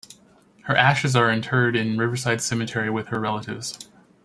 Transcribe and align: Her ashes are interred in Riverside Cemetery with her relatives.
Her 0.63 0.75
ashes 0.75 1.15
are 1.15 1.29
interred 1.29 1.75
in 1.75 1.95
Riverside 1.99 2.41
Cemetery 2.41 2.89
with 2.89 3.09
her 3.09 3.19
relatives. 3.19 3.77